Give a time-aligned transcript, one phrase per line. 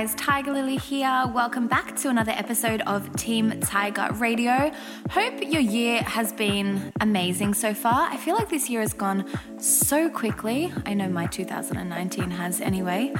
[0.00, 0.14] Guys?
[0.14, 1.24] Tiger Lily here.
[1.34, 4.72] Welcome back to another episode of Team Tiger Radio.
[5.10, 8.08] Hope your year has been amazing so far.
[8.08, 9.26] I feel like this year has gone
[9.58, 10.72] so quickly.
[10.86, 13.12] I know my 2019 has anyway.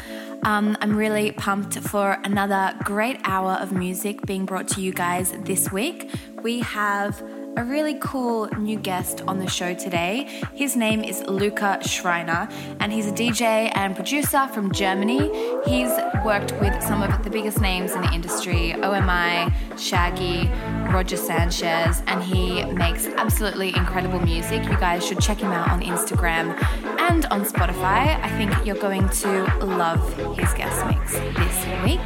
[0.44, 5.32] Um, I'm really pumped for another great hour of music being brought to you guys
[5.32, 6.10] this week.
[6.42, 7.22] We have
[7.60, 10.26] a really cool new guest on the show today.
[10.54, 12.48] His name is Luca Schreiner,
[12.80, 15.28] and he's a DJ and producer from Germany.
[15.66, 15.90] He's
[16.24, 20.48] worked with some of the biggest names in the industry OMI, Shaggy,
[20.90, 24.64] Roger Sanchez, and he makes absolutely incredible music.
[24.64, 26.56] You guys should check him out on Instagram
[26.98, 28.18] and on Spotify.
[28.22, 30.00] I think you're going to love
[30.38, 32.00] his guest mix this week.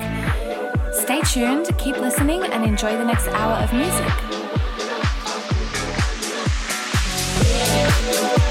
[0.92, 4.44] Stay tuned, keep listening, and enjoy the next hour of music.
[7.75, 8.44] Peace.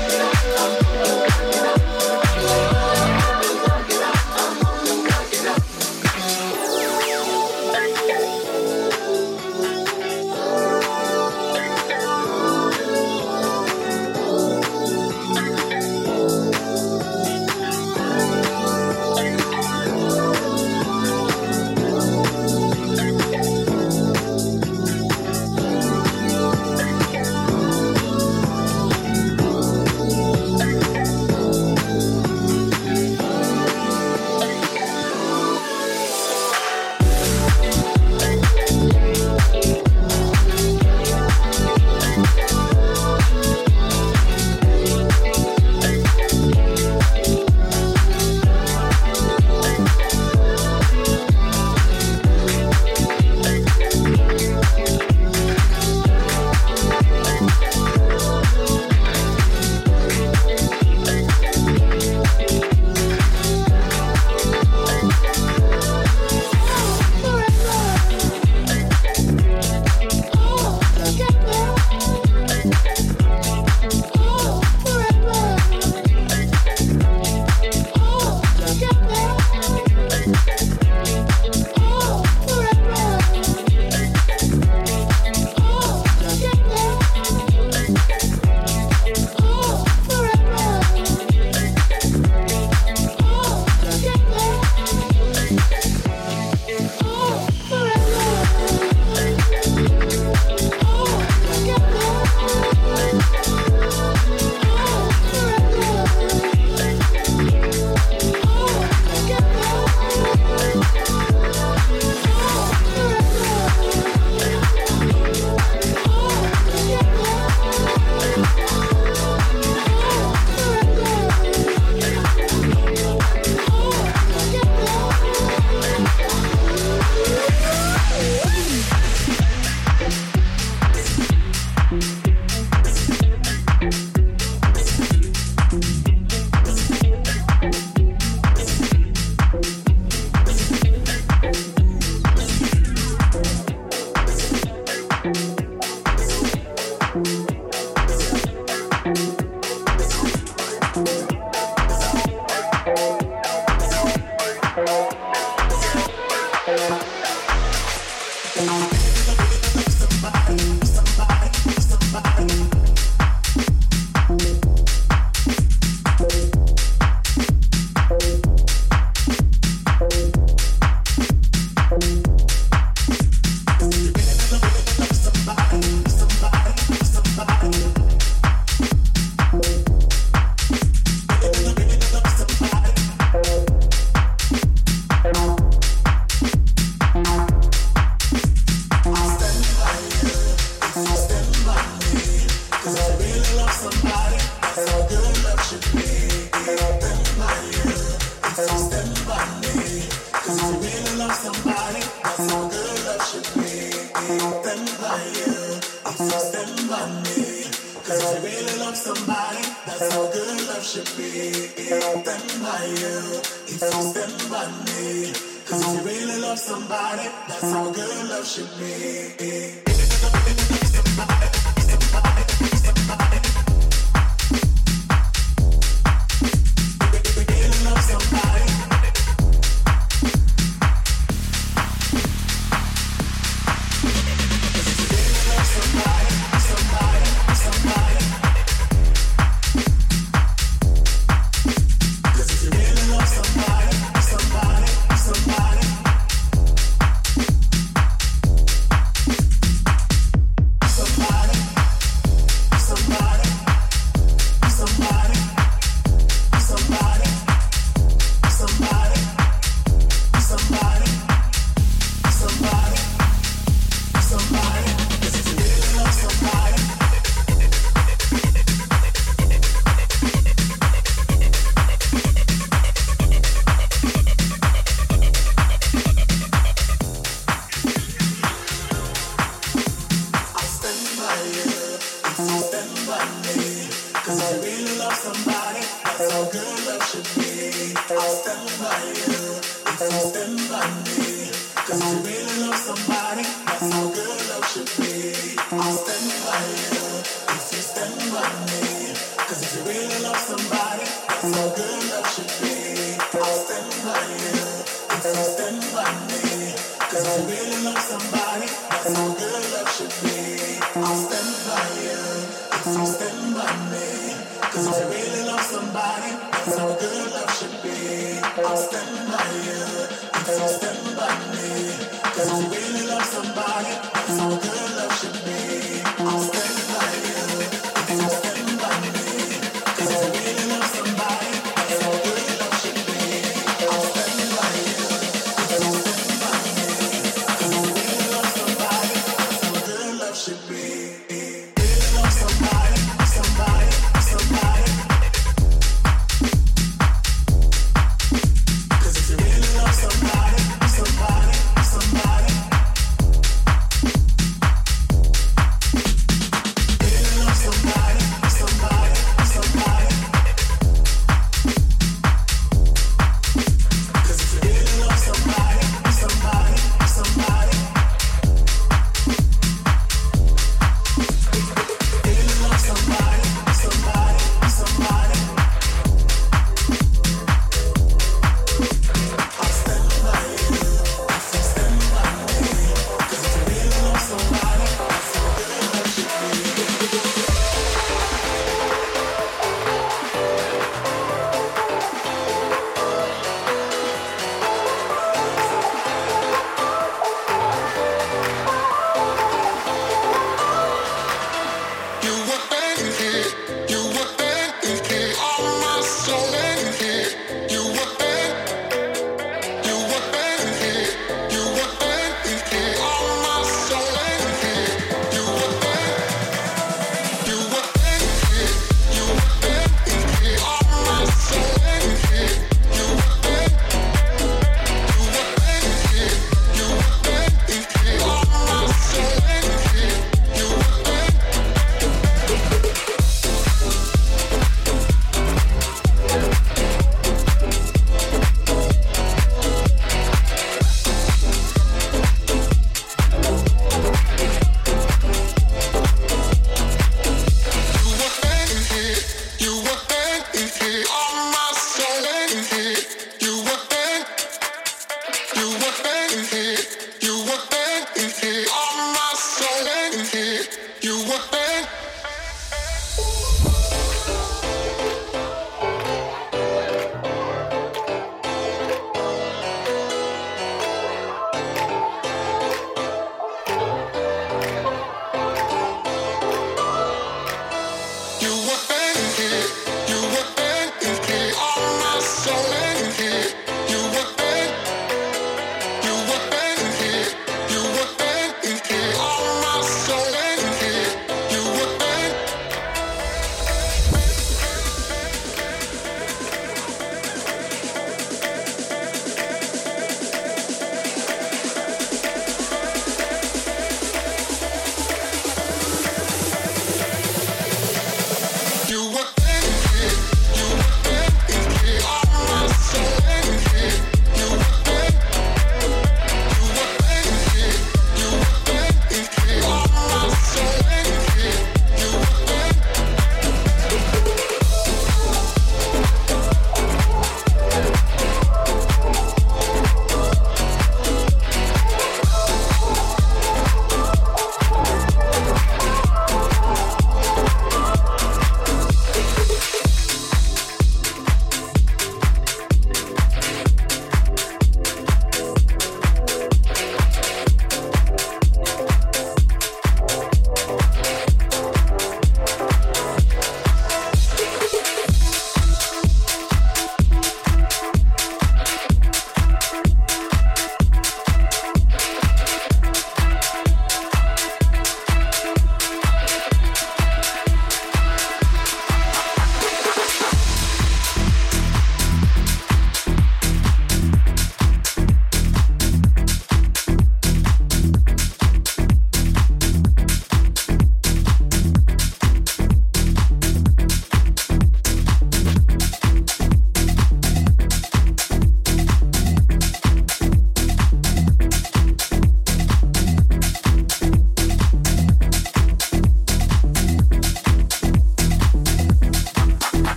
[158.56, 158.93] Thank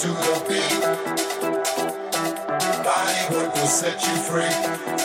[0.00, 0.80] to your feet.
[2.82, 4.99] Body work will set you free.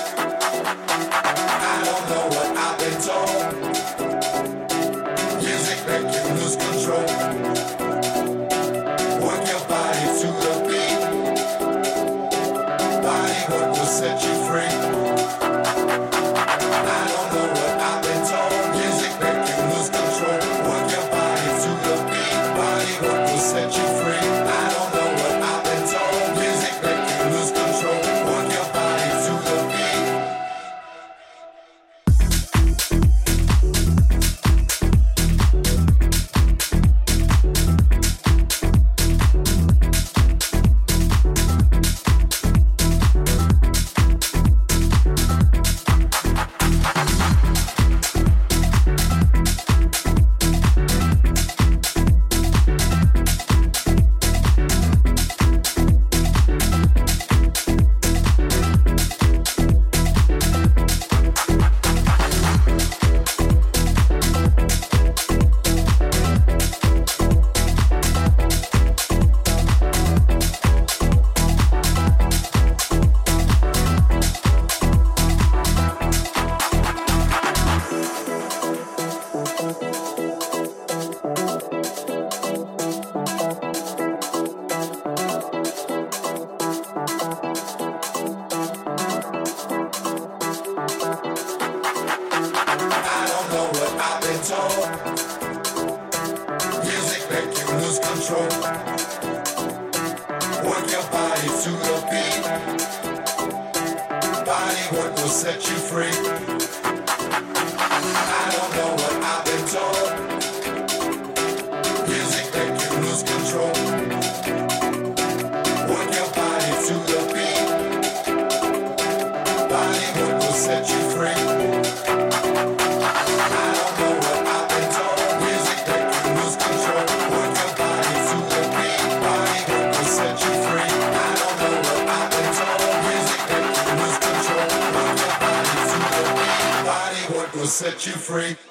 [138.26, 138.65] free.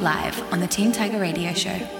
[0.00, 1.97] Live on the Team Tiger Radio Show.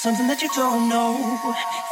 [0.00, 1.18] Something that you don't know.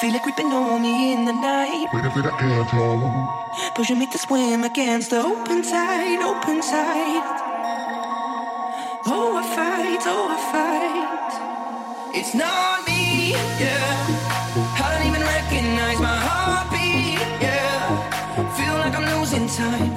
[0.00, 1.88] Feel it creeping on me in the night.
[1.92, 3.74] Wait a bit, I can't hold.
[3.74, 7.26] Pushing me to swim against the open tide, open tide.
[9.06, 12.16] Oh, I fight, oh, I fight.
[12.16, 14.06] It's not me, yeah.
[14.78, 17.90] I don't even recognize my heartbeat, yeah.
[18.54, 19.95] Feel like I'm losing time.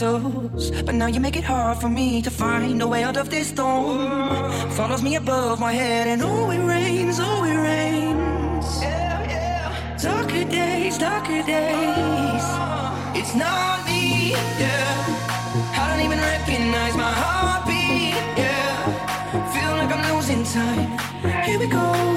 [0.00, 3.48] But now you make it hard for me to find a way out of this
[3.48, 4.50] storm.
[4.70, 8.80] Follows me above my head, and oh, it rains, oh, it rains.
[8.80, 9.96] Yeah, yeah.
[10.02, 12.42] Darker days, darker days.
[12.42, 13.12] Oh.
[13.14, 15.76] It's not me, yeah.
[15.76, 19.52] I don't even recognize my heartbeat, yeah.
[19.52, 20.98] Feel like I'm losing time.
[21.44, 22.11] Here we go.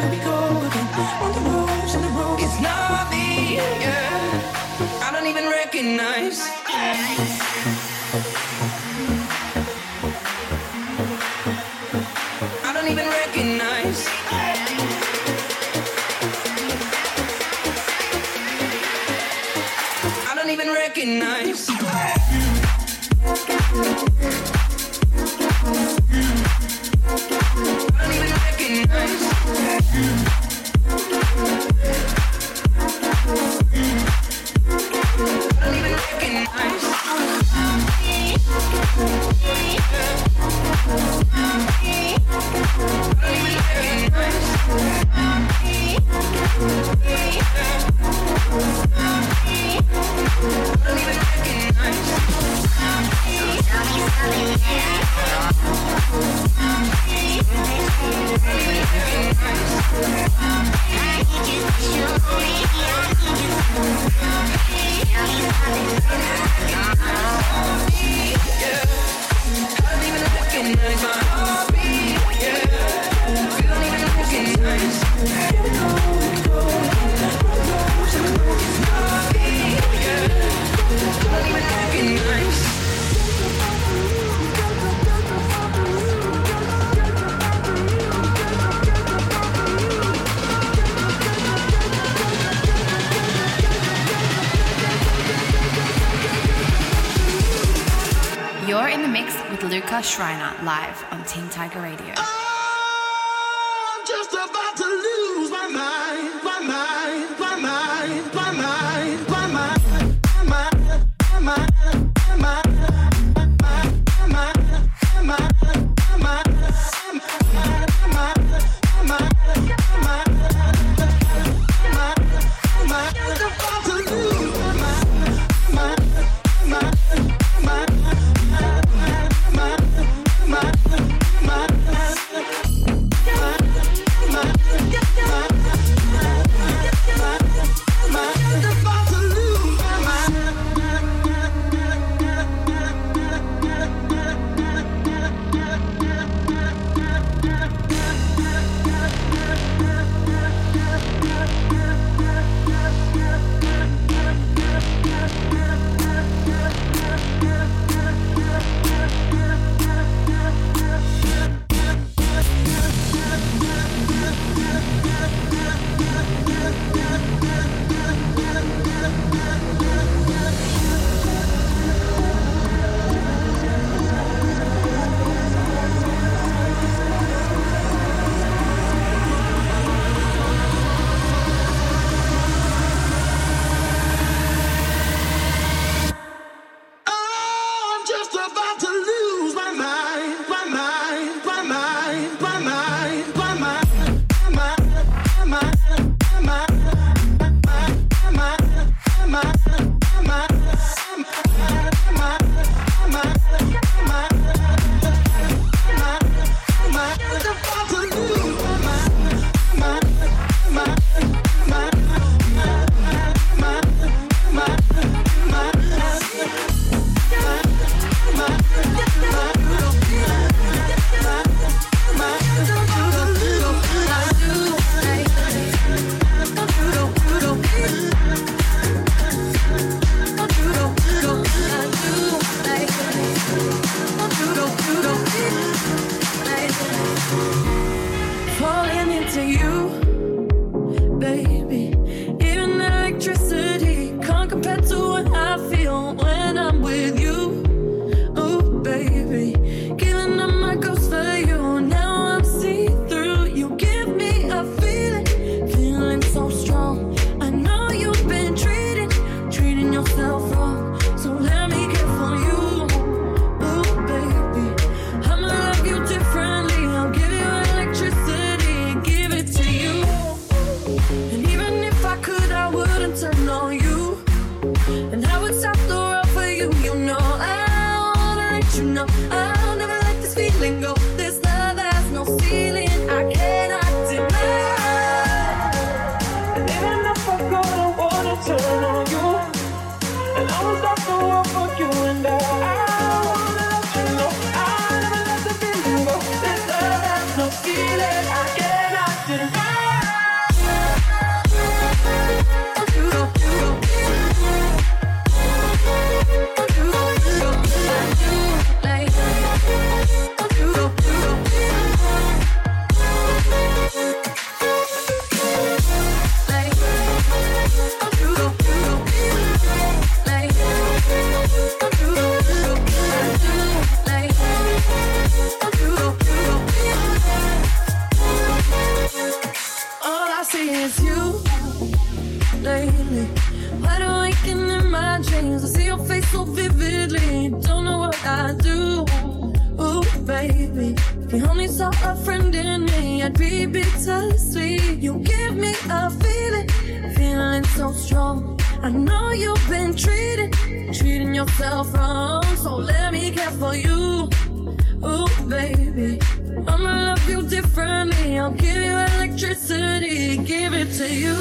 [358.45, 361.35] I'll give you electricity, give it to you.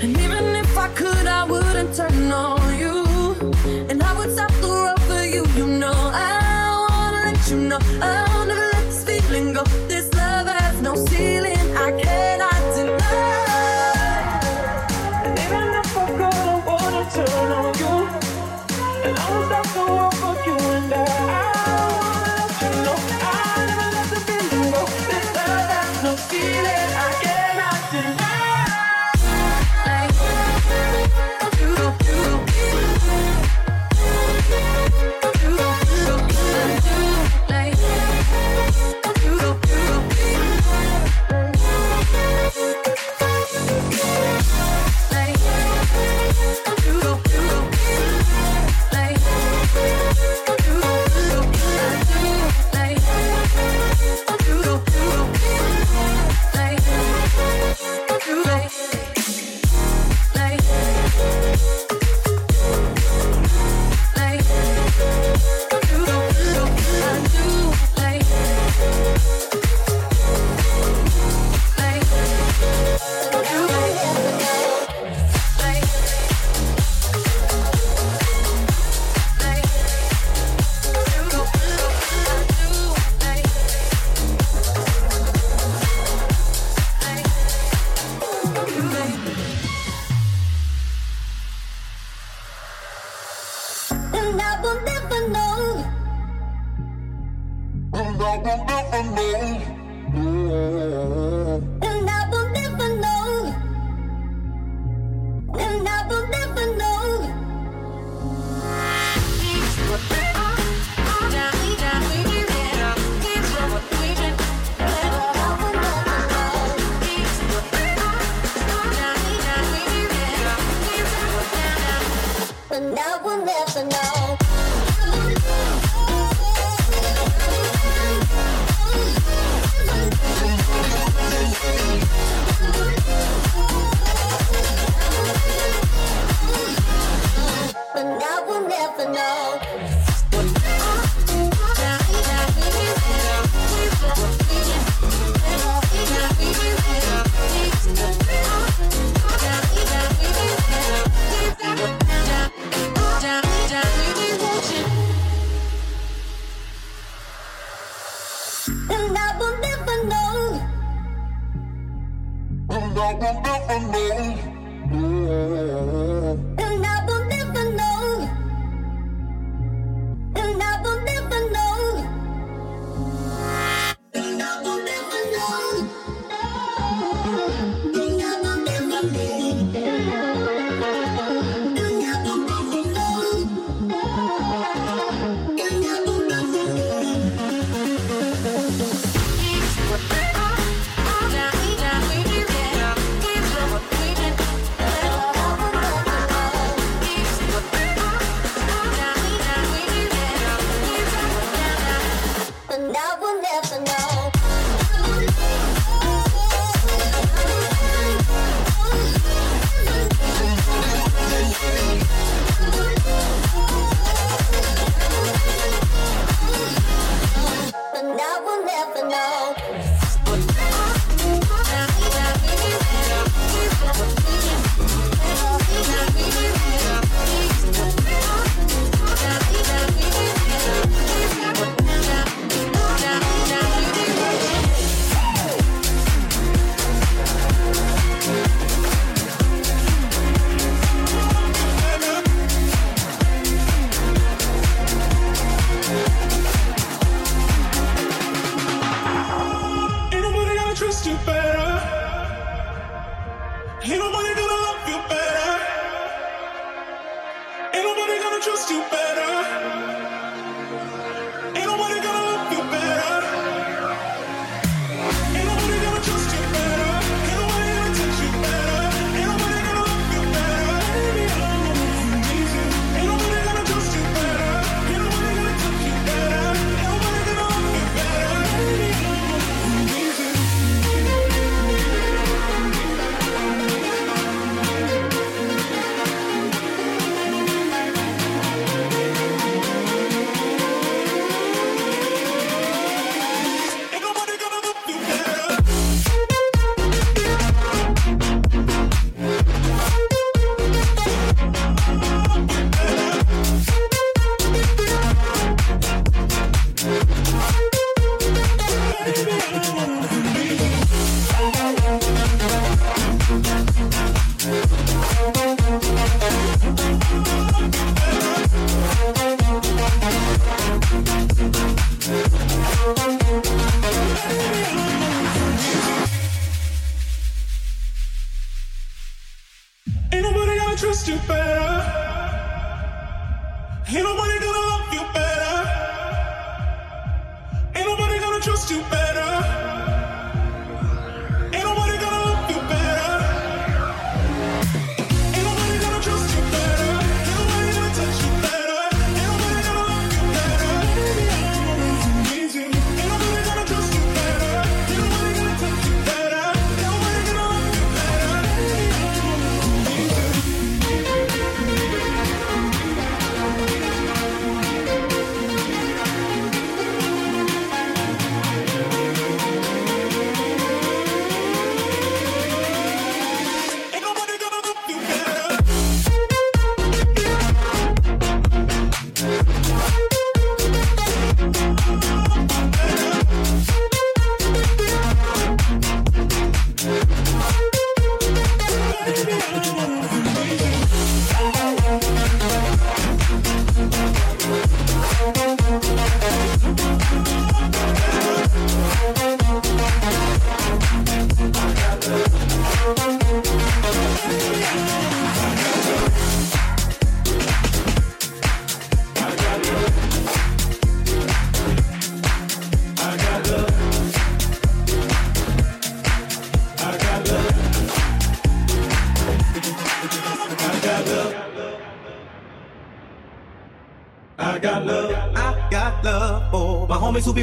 [0.00, 3.04] And even if I could, I wouldn't turn on you.
[3.90, 5.92] And I would stop the road for you, you know.
[5.92, 9.77] I wanna let you know, I'll never let this feeling go.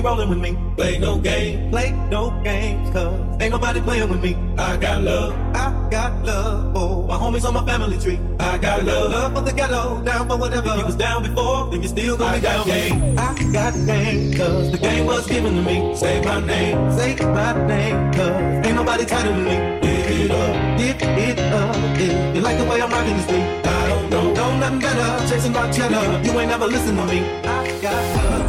[0.05, 0.55] Rolling with me.
[0.77, 4.37] Play no game, play no games, cause ain't nobody playing with me.
[4.57, 5.33] I got love.
[5.55, 8.19] I got love for my homies on my family tree.
[8.39, 9.11] I got love.
[9.11, 10.69] Love for the ghetto, down for whatever.
[10.69, 12.65] If you was down before, then you still gonna be down.
[12.67, 13.17] Game.
[13.17, 15.95] I got game, cause the game was given to me.
[15.95, 19.57] Say my name, say my name, cause ain't nobody tighter than me.
[19.81, 21.75] Give it up, give it up.
[21.97, 25.29] If you like the way I'm rocking this beat, I don't know, know nothing better.
[25.29, 27.19] Chasing my cheddar, you ain't never listen to me.
[27.43, 28.44] I got love,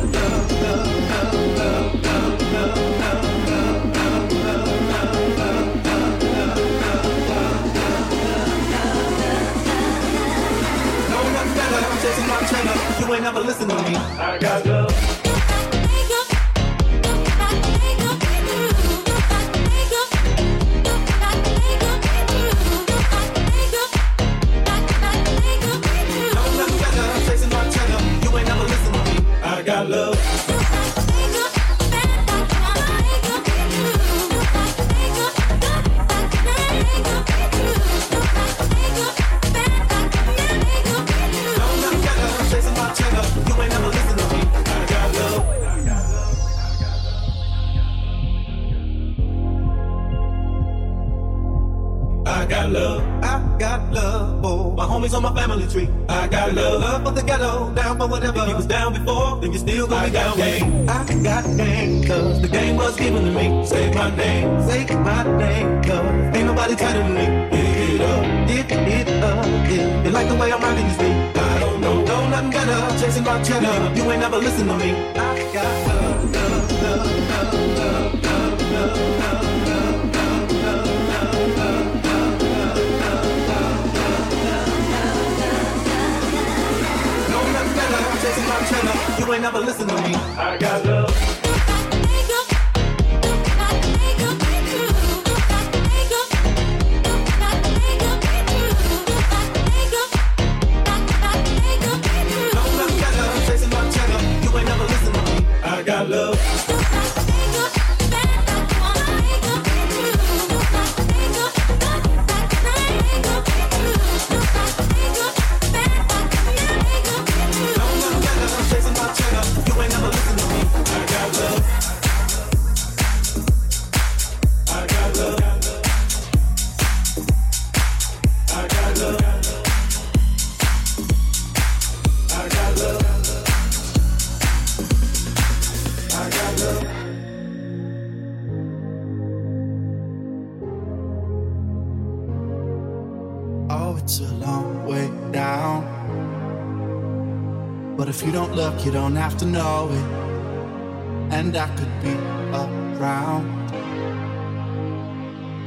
[149.53, 151.33] know it.
[151.33, 152.15] And I could be
[152.53, 153.71] around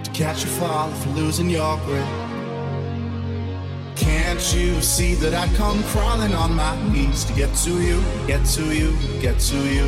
[0.04, 2.06] to catch you fall you're losing your grip.
[3.96, 8.46] Can't you see that I come crawling on my knees to get to you, get
[8.56, 9.88] to you, get to you?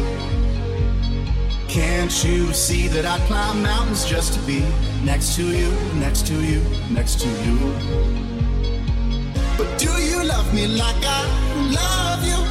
[1.68, 4.60] Can't you see that I climb mountains just to be
[5.06, 7.58] next to you, next to you, next to you?
[9.58, 11.22] But do you love me like I
[11.72, 12.51] love you?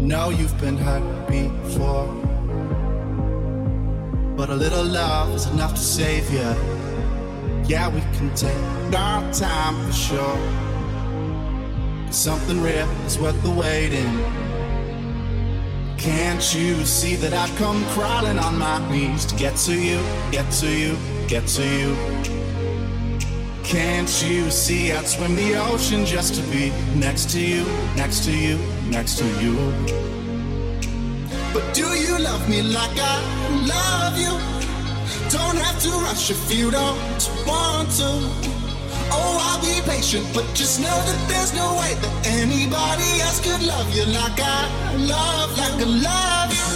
[0.00, 2.06] Know you've been hurt before,
[4.36, 6.54] but a little love is enough to save you.
[7.66, 10.38] Yeah, we can take our time for sure.
[12.06, 14.12] 'Cause something real is worth the waiting.
[15.98, 19.98] Can't you see that I've come crawling on my knees to get to you,
[20.30, 20.96] get to you,
[21.28, 21.96] get to you?
[23.64, 27.64] Can't you see I'd swim the ocean just to be next to you,
[27.96, 28.58] next to you,
[28.90, 29.54] next to you?
[31.52, 33.16] But do you love me like I
[33.74, 34.34] love you?
[35.30, 38.10] Don't have to rush if you don't want to.
[39.10, 43.66] Oh, I'll be patient, but just know that there's no way that anybody else could
[43.66, 46.75] love you like I love, like I love you.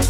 [0.00, 0.06] She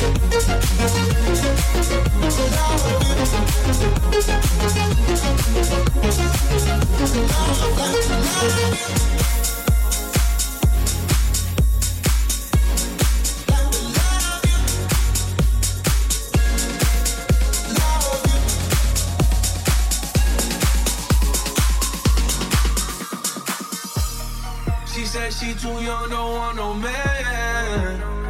[25.04, 28.29] said she too young, don't want no man.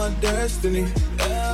[0.00, 0.86] my destiny.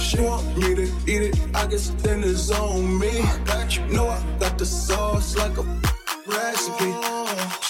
[0.01, 3.13] She want me to eat it, I guess then it's on me.
[3.45, 3.83] Got you.
[3.95, 5.65] Know I got the sauce like a
[6.27, 6.93] recipe.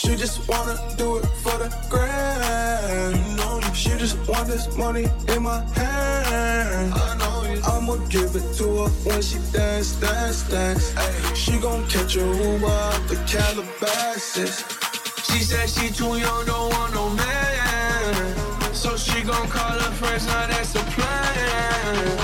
[0.01, 3.17] She just wanna do it for the grand.
[3.75, 6.93] She just want this money in my hand.
[6.93, 7.59] I know you.
[7.73, 10.85] I'ma give it to her when she dance, dance, dance.
[11.35, 14.55] She gon' catch a Uber out the Calabasas.
[15.27, 18.36] She said she too young, don't want no man.
[18.77, 22.19] So she gon' call her friends, now that's a plan.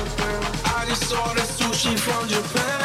[0.66, 2.81] I just ordered sushi from Japan.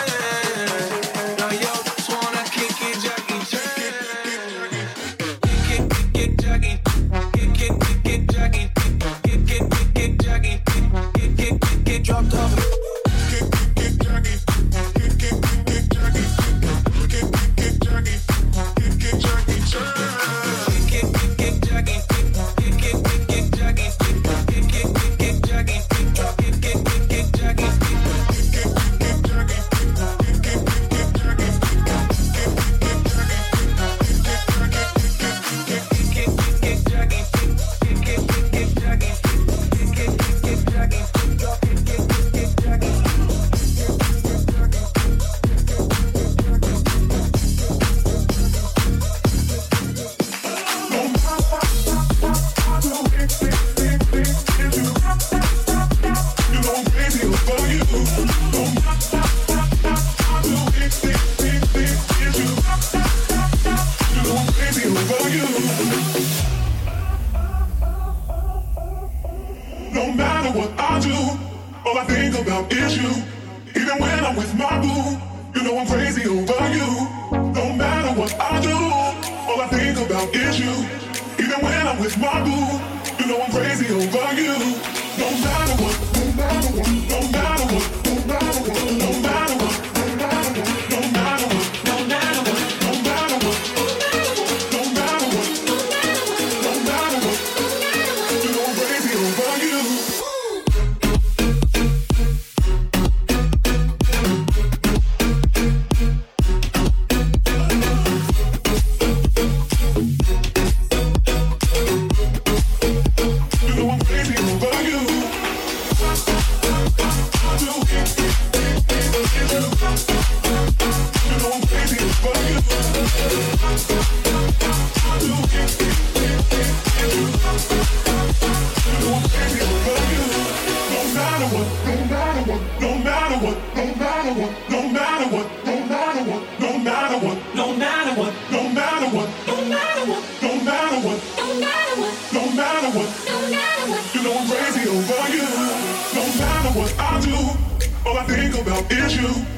[149.15, 149.56] You.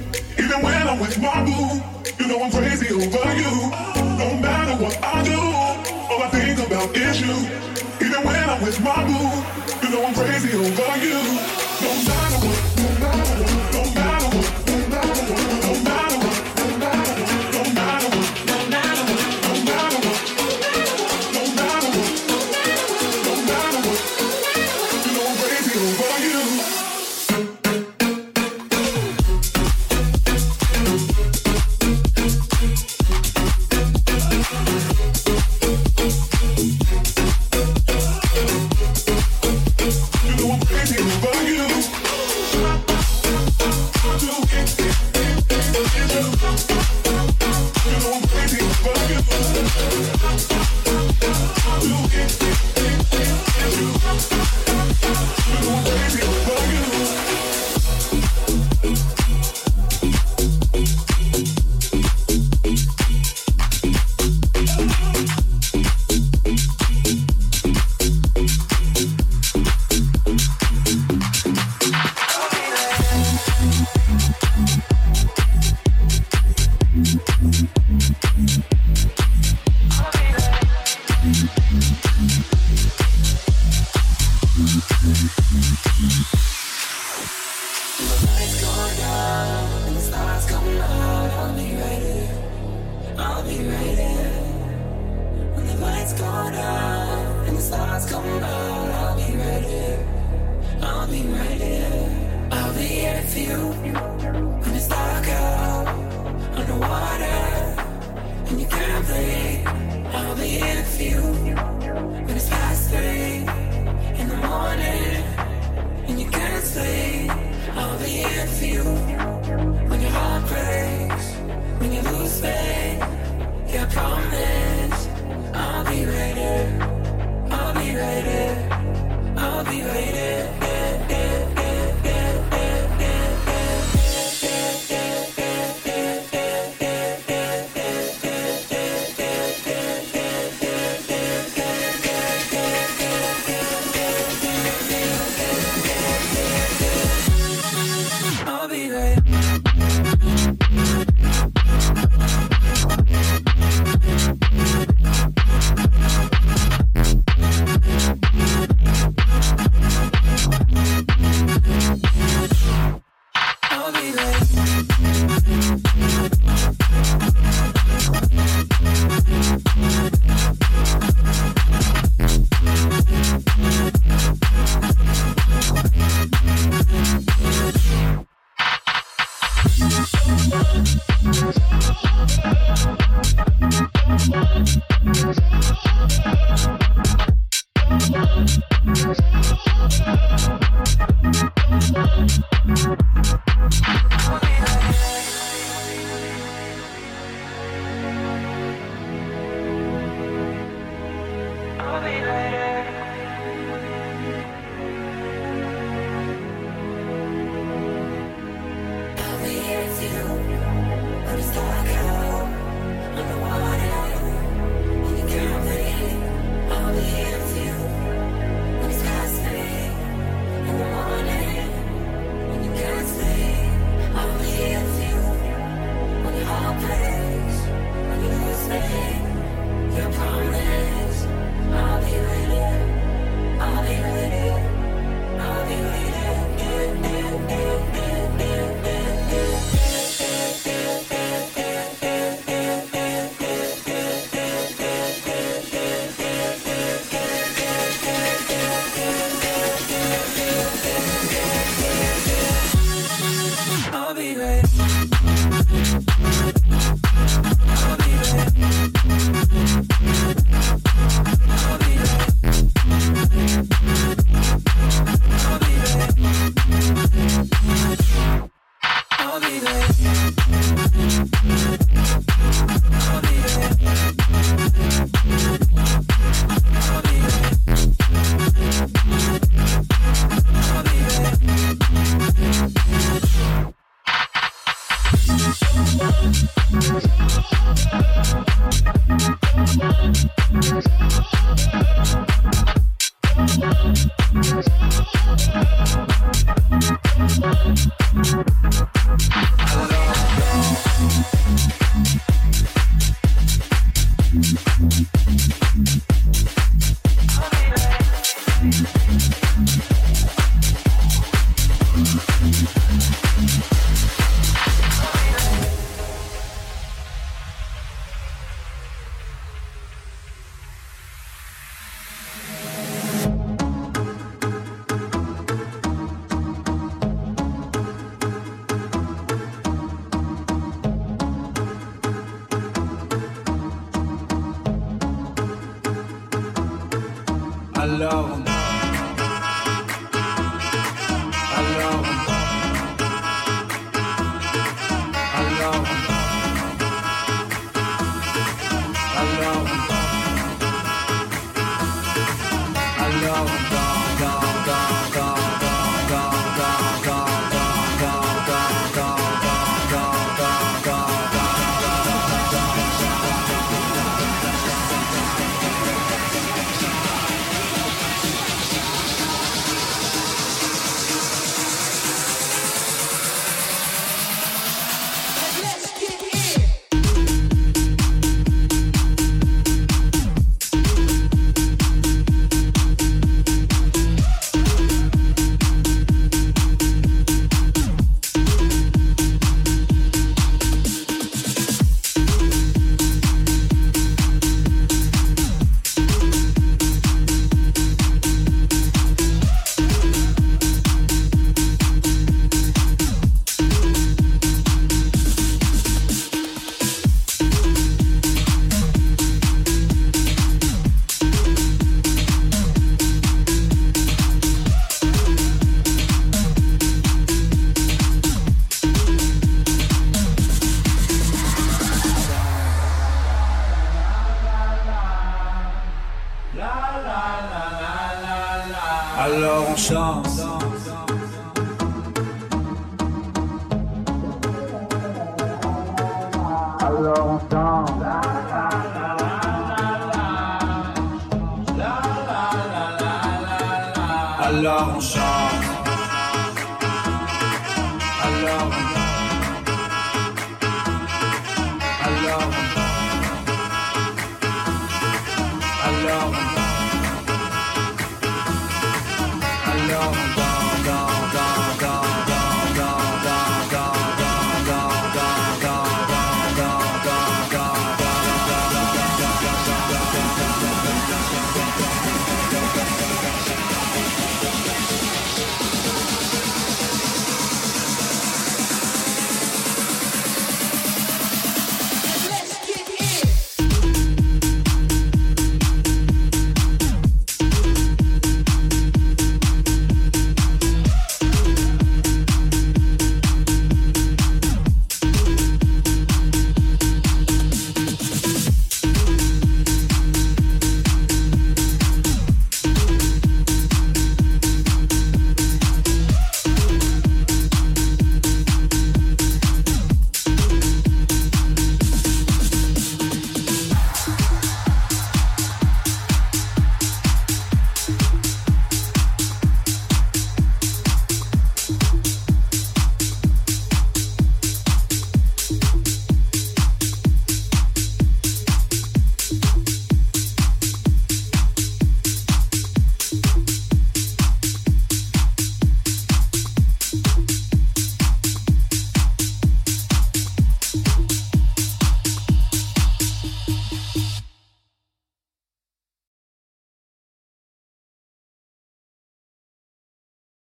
[85.29, 86.38] Mm-hmm.